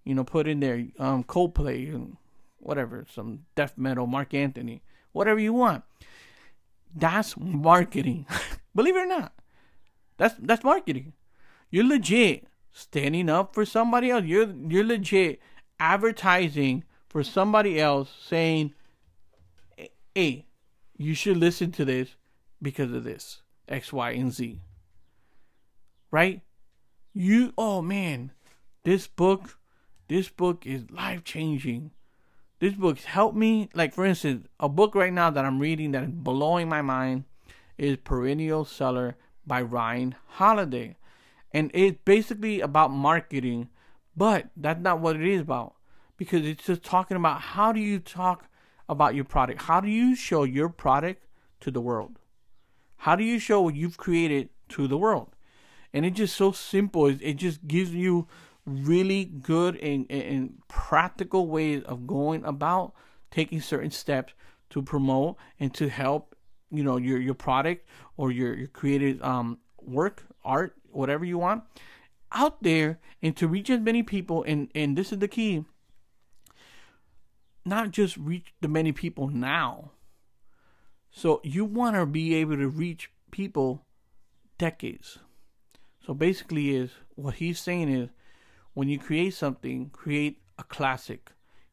[0.05, 2.17] You know, put in there um Coldplay and
[2.59, 5.85] whatever, some death metal, Marc Anthony, whatever you want.
[6.95, 8.27] That's marketing.
[8.75, 9.33] Believe it or not.
[10.17, 11.13] That's that's marketing.
[11.71, 14.25] You're legit standing up for somebody else.
[14.25, 15.41] You're you're legit
[15.79, 18.75] advertising for somebody else saying,
[20.15, 20.47] "Hey,
[20.97, 22.17] you should listen to this
[22.61, 24.61] because of this X, Y, and Z."
[26.11, 26.43] Right?
[27.13, 28.33] You oh man,
[28.85, 29.59] this book,
[30.09, 31.93] this book is life changing.
[32.61, 33.69] This book's helped me.
[33.75, 37.25] Like for instance, a book right now that I'm reading that is blowing my mind
[37.77, 39.17] is Perennial Seller
[39.47, 40.97] by Ryan Holiday.
[41.53, 43.69] And it's basically about marketing,
[44.17, 45.75] but that's not what it is about.
[46.17, 48.49] Because it's just talking about how do you talk
[48.89, 49.63] about your product?
[49.63, 51.27] How do you show your product
[51.61, 52.19] to the world?
[52.99, 55.37] How do you show what you've created to the world?
[55.95, 57.07] And it's just so simple.
[57.07, 58.27] It just gives you
[58.69, 62.93] really good and, and practical ways of going about
[63.31, 64.33] taking certain steps
[64.71, 66.35] to promote and to help
[66.71, 71.63] you know your your product or your your creative um work art whatever you want
[72.33, 74.45] out there and to reach as many people.
[74.45, 75.65] And and this is the key.
[77.65, 79.93] Not just reach the many people now.
[81.11, 83.85] So you want to be able to reach people
[84.57, 85.19] decades.
[86.05, 88.09] So basically is what he's saying is
[88.79, 91.33] when you create something create a classic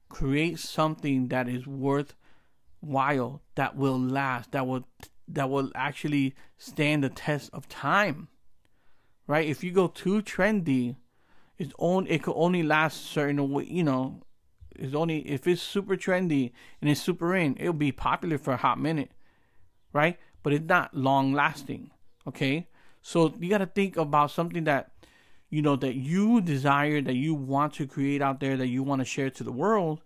[0.09, 4.87] create something that is worthwhile that will last that will
[5.27, 8.27] that will actually stand the test of time
[9.27, 9.47] right?
[9.47, 10.95] If you go too trendy,
[11.57, 13.65] it's only it could only last certain way.
[13.65, 14.21] You know,
[14.75, 18.57] it's only if it's super trendy and it's super in, it'll be popular for a
[18.57, 19.11] hot minute,
[19.93, 20.17] right?
[20.43, 21.91] But it's not long lasting.
[22.27, 22.67] Okay,
[23.01, 24.91] so you got to think about something that
[25.49, 29.01] you know that you desire, that you want to create out there, that you want
[29.01, 30.01] to share to the world,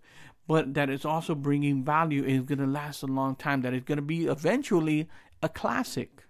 [0.46, 2.24] but that is also bringing value.
[2.24, 3.62] Is going to last a long time.
[3.62, 5.08] That is going to be eventually
[5.42, 6.24] a classic.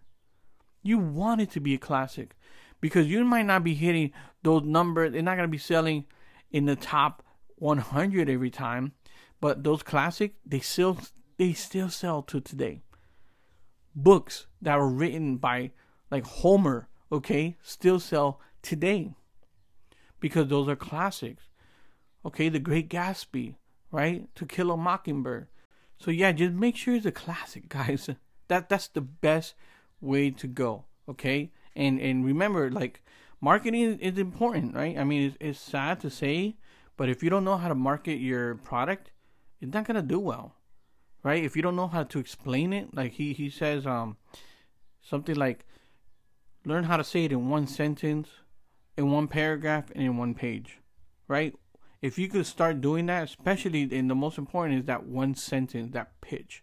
[0.82, 2.36] You want it to be a classic
[2.80, 5.12] because you might not be hitting those numbers.
[5.12, 6.06] They're not going to be selling
[6.50, 7.22] in the top
[7.56, 8.92] 100 every time,
[9.40, 10.98] but those classic they still
[11.36, 12.82] they still sell to today.
[13.94, 15.72] Books that were written by
[16.10, 19.14] like Homer, okay, still sell today
[20.20, 21.44] because those are classics.
[22.24, 23.54] Okay, The Great Gatsby,
[23.90, 24.28] right?
[24.34, 25.48] To Kill a Mockingbird.
[25.98, 28.08] So yeah, just make sure it's a classic, guys.
[28.48, 29.54] That that's the best
[30.00, 30.84] way to go.
[31.08, 33.02] Okay, and and remember like
[33.40, 36.56] marketing is important right i mean it's, it's sad to say
[36.96, 39.10] but if you don't know how to market your product
[39.60, 40.54] it's not gonna do well
[41.22, 44.16] right if you don't know how to explain it like he he says um
[45.00, 45.64] something like
[46.64, 48.28] learn how to say it in one sentence
[48.96, 50.78] in one paragraph and in one page
[51.28, 51.54] right
[52.02, 55.92] if you could start doing that especially in the most important is that one sentence
[55.92, 56.62] that pitch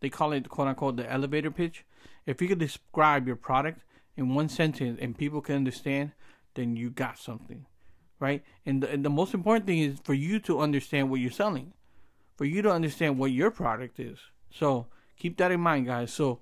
[0.00, 1.84] they call it quote unquote the elevator pitch
[2.26, 3.80] if you could describe your product
[4.16, 6.12] in one sentence and people can understand,
[6.54, 7.66] then you got something,
[8.18, 8.42] right?
[8.64, 11.72] And the, and the most important thing is for you to understand what you're selling,
[12.36, 14.18] for you to understand what your product is.
[14.50, 14.86] So
[15.16, 16.12] keep that in mind, guys.
[16.12, 16.40] So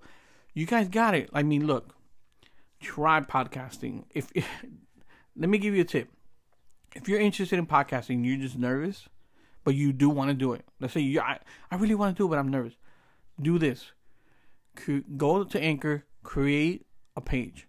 [0.54, 1.28] you guys got it.
[1.32, 1.94] I mean, look,
[2.80, 4.04] try podcasting.
[4.14, 4.48] If, if
[5.36, 6.08] let me give you a tip.
[6.94, 9.08] If you're interested in podcasting, you're just nervous,
[9.64, 10.64] but you do want to do it.
[10.80, 12.74] Let's say you, I, I really want to do it, but I'm nervous.
[13.40, 13.92] Do this.
[15.16, 17.68] Go to Anchor, create a page.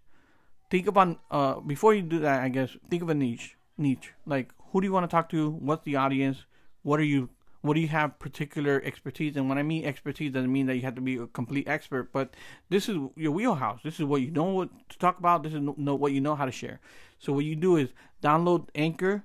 [0.70, 3.56] Think about uh before you do that, I guess think of a niche.
[3.78, 4.12] Niche.
[4.26, 5.50] Like who do you want to talk to?
[5.50, 6.44] What's the audience?
[6.82, 7.30] What are you
[7.66, 9.36] what do you have particular expertise?
[9.36, 12.12] And when I mean expertise, doesn't mean that you have to be a complete expert,
[12.12, 12.34] but
[12.68, 13.80] this is your wheelhouse.
[13.82, 15.42] This is what you know what to talk about.
[15.42, 16.80] This is know what you know how to share.
[17.18, 17.90] So what you do is
[18.22, 19.24] download Anchor,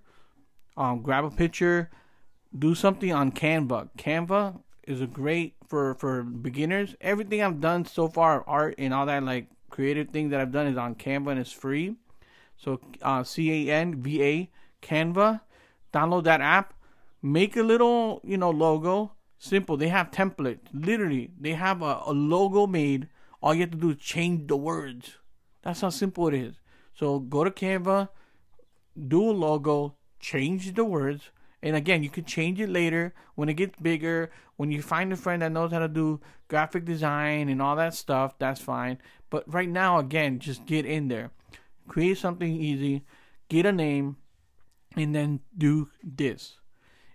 [0.78, 1.90] um, grab a picture,
[2.58, 3.90] do something on Canva.
[3.98, 6.96] Canva is a great for for beginners.
[7.02, 10.68] Everything I've done so far, art and all that, like creative thing that I've done
[10.68, 11.96] is on Canva and it's free.
[12.58, 14.50] So uh, C A N V A
[14.82, 15.42] Canva.
[15.94, 16.74] Download that app.
[17.22, 19.14] Make a little you know logo.
[19.38, 19.76] Simple.
[19.76, 20.60] They have template.
[20.72, 23.08] Literally, they have a, a logo made.
[23.42, 25.18] All you have to do is change the words.
[25.64, 26.56] That's how simple it is.
[26.94, 28.10] So go to Canva,
[29.08, 31.32] do a logo, change the words,
[31.64, 34.32] and again, you can change it later when it gets bigger.
[34.58, 37.94] When you find a friend that knows how to do graphic design and all that
[37.94, 38.98] stuff, that's fine.
[39.30, 41.32] But right now, again, just get in there,
[41.88, 43.04] create something easy,
[43.50, 44.18] get a name,
[44.96, 46.58] and then do this.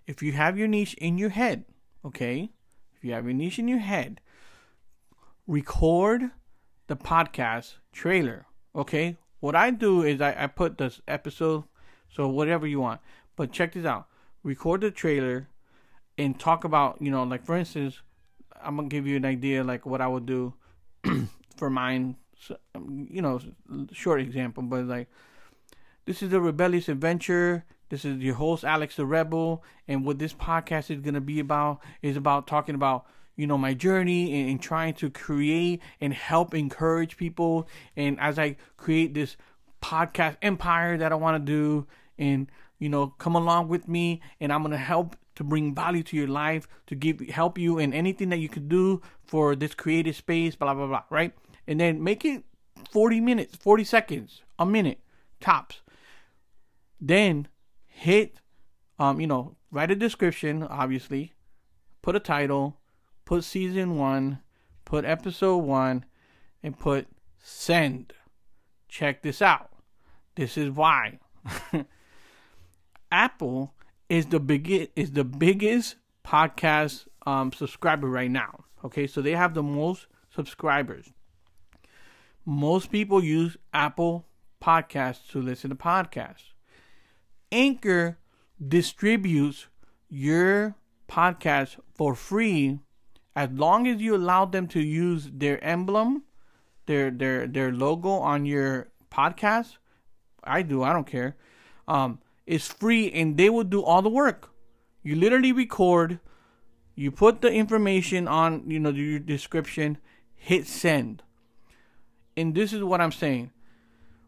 [0.07, 1.65] If you have your niche in your head,
[2.05, 2.49] okay,
[2.95, 4.21] if you have your niche in your head,
[5.45, 6.31] record
[6.87, 8.45] the podcast trailer.
[8.73, 11.65] Okay, what I do is I, I put this episode,
[12.09, 13.01] so whatever you want.
[13.35, 14.07] But check this out:
[14.43, 15.49] record the trailer
[16.17, 18.01] and talk about you know like for instance,
[18.61, 20.53] I'm gonna give you an idea like what I would do
[21.57, 22.15] for mine.
[22.39, 23.41] So, um, you know,
[23.91, 25.09] short example, but like
[26.05, 27.65] this is a rebellious adventure.
[27.89, 31.79] This is your host Alex the Rebel, and what this podcast is gonna be about
[32.01, 33.05] is about talking about
[33.37, 37.67] you know my journey and, and, trying to create and help encourage people.
[37.95, 39.37] And as I create this
[39.81, 44.51] podcast empire that I want to do, and you know come along with me, and
[44.51, 48.29] I'm gonna help to bring value to your life, to give help you in anything
[48.29, 51.33] that you could do for this creative space, blah blah blah, right?
[51.67, 52.43] And then make it
[52.91, 54.99] 40 minutes, 40 seconds, a minute
[55.39, 55.81] tops.
[56.99, 57.47] Then
[57.97, 58.39] hit,
[58.99, 61.33] um, you know, write a description, obviously,
[62.03, 62.77] put a title,
[63.25, 64.39] put season one,
[64.85, 66.05] put episode one,
[66.61, 67.07] and put
[67.41, 68.13] send.
[68.87, 69.71] Check this out.
[70.35, 71.19] This is why.
[73.11, 73.73] Apple
[74.09, 78.65] is the big is the biggest podcast um, subscriber right now.
[78.85, 81.07] Okay, so they have the most subscribers.
[82.45, 84.27] Most people use Apple
[84.61, 86.53] Podcasts to listen to podcasts.
[87.51, 88.17] Anchor
[88.65, 89.67] distributes
[90.09, 90.75] your
[91.07, 92.79] podcast for free
[93.35, 96.23] as long as you allow them to use their emblem,
[96.87, 99.77] their their their logo on your podcast.
[100.43, 101.35] I do, I don't care.
[101.87, 104.49] Um, it's free and they will do all the work.
[105.03, 106.19] You literally record,
[106.95, 109.97] you put the information on, you know, your description,
[110.35, 111.23] hit send.
[112.35, 113.51] And this is what I'm saying.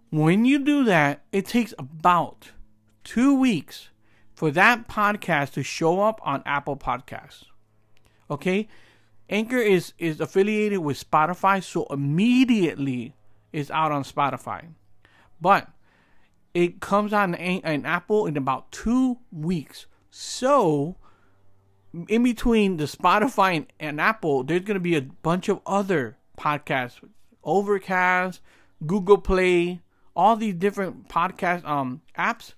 [0.09, 2.51] When you do that, it takes about
[3.09, 3.89] two weeks
[4.35, 7.45] for that podcast to show up on Apple Podcasts.
[8.29, 8.67] Okay?
[9.27, 13.15] Anchor is, is affiliated with Spotify, so immediately
[13.51, 14.67] it's out on Spotify.
[15.41, 15.69] But
[16.53, 19.87] it comes on an Apple in about two weeks.
[20.11, 20.97] So,
[22.07, 26.17] in between the Spotify and, and Apple, there's going to be a bunch of other
[26.37, 26.99] podcasts
[27.43, 28.39] Overcast,
[28.85, 29.81] Google Play,
[30.15, 32.53] all these different podcast um apps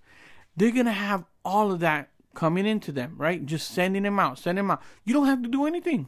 [0.56, 3.46] they're gonna have all of that coming into them, right?
[3.46, 4.82] Just sending them out, sending them out.
[5.04, 6.08] You don't have to do anything.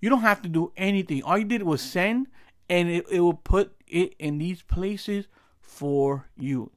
[0.00, 1.22] You don't have to do anything.
[1.22, 2.28] All you did was send,
[2.68, 5.26] and it, it will put it in these places
[5.60, 6.70] for you.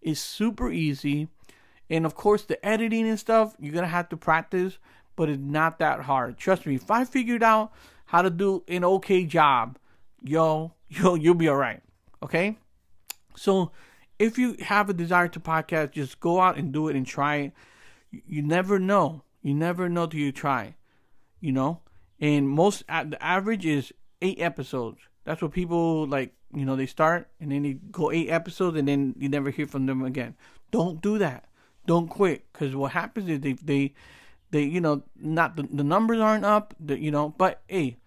[0.00, 1.28] It's super easy.
[1.90, 4.78] And of course, the editing and stuff, you're going to have to practice,
[5.16, 6.38] but it's not that hard.
[6.38, 7.72] Trust me, if I figured out
[8.06, 9.78] how to do an okay job,
[10.22, 11.82] yo, yo, you'll be all right.
[12.22, 12.56] Okay?
[13.36, 13.72] So,
[14.24, 17.36] if you have a desire to podcast, just go out and do it and try
[17.36, 17.52] it.
[18.10, 19.22] You never know.
[19.42, 20.76] You never know till you try.
[21.40, 21.80] You know?
[22.20, 24.98] And most, the average is eight episodes.
[25.24, 28.88] That's what people like, you know, they start and then they go eight episodes and
[28.88, 30.36] then you never hear from them again.
[30.70, 31.44] Don't do that.
[31.86, 32.50] Don't quit.
[32.52, 33.94] Because what happens is they, they,
[34.50, 37.98] they, you know, not the, the numbers aren't up, the, you know, but hey,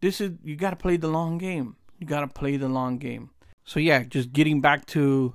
[0.00, 1.76] this is, you got to play the long game.
[2.00, 3.30] You got to play the long game.
[3.64, 5.34] So yeah, just getting back to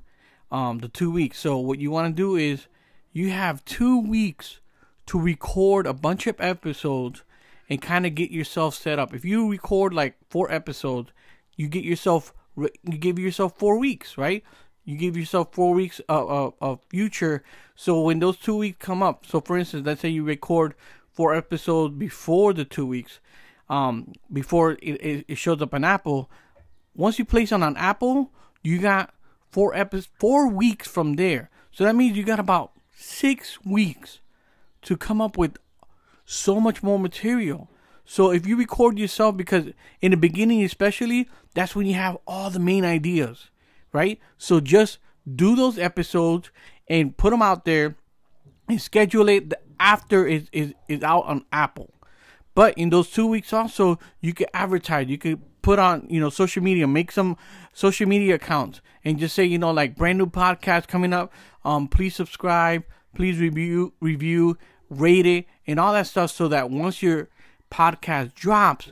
[0.56, 1.40] um, the two weeks.
[1.40, 2.68] So what you want to do is
[3.12, 4.62] you have two weeks
[5.08, 7.24] to record a bunch of episodes
[7.70, 9.14] and kind of get yourself set up.
[9.14, 11.12] If you record like four episodes,
[11.58, 14.42] you get yourself you give yourself four weeks, right?
[14.86, 17.44] You give yourself four weeks of, of, of future.
[17.76, 20.74] So when those two weeks come up, so for instance, let's say you record
[21.12, 23.20] four episodes before the two weeks,
[23.68, 26.30] um, before it, it, shows up on Apple.
[26.96, 28.32] Once you place it on Apple,
[28.64, 29.14] you got
[29.56, 31.50] four episodes, four weeks from there.
[31.72, 34.20] So that means you got about six weeks
[34.82, 35.56] to come up with
[36.26, 37.70] so much more material.
[38.04, 39.68] So if you record yourself, because
[40.02, 43.50] in the beginning, especially, that's when you have all the main ideas,
[43.94, 44.20] right?
[44.38, 46.52] So just do those episodes
[46.90, 47.96] and put them out there
[48.68, 51.94] and schedule it after it is, is out on Apple.
[52.56, 55.08] But in those two weeks also, you can advertise.
[55.08, 57.36] You could put on, you know, social media, make some
[57.74, 61.34] social media accounts and just say, you know, like brand new podcast coming up.
[61.64, 62.84] Um, please subscribe,
[63.16, 64.60] please review, review,
[64.92, 67.30] rate it, and all that stuff so that once your
[67.72, 68.92] podcast drops,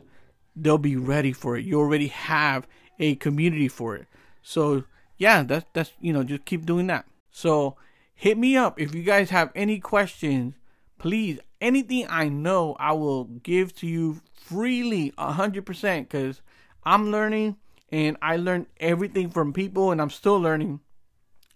[0.55, 1.63] they'll be ready for it.
[1.63, 2.67] You already have
[2.99, 4.07] a community for it.
[4.41, 4.85] So
[5.19, 7.05] yeah, that's that's you know, just keep doing that.
[7.29, 7.77] So
[8.15, 10.55] hit me up if you guys have any questions.
[10.97, 16.41] Please, anything I know, I will give to you freely, hundred percent, because
[16.85, 17.57] I'm learning
[17.91, 20.79] and I learn everything from people and I'm still learning.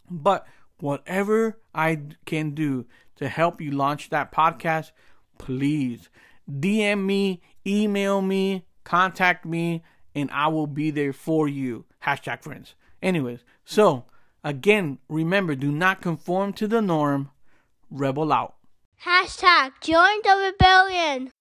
[0.10, 0.46] But
[0.80, 4.92] whatever I can do to help you launch that podcast,
[5.38, 6.10] please
[6.50, 9.84] DM me, email me, contact me,
[10.16, 11.86] and I will be there for you.
[12.06, 12.76] Hashtag friends.
[13.02, 14.06] Anyways, so
[14.44, 17.32] again, remember do not conform to the norm.
[17.90, 18.56] Rebel out.
[19.04, 21.32] Hashtag join the rebellion.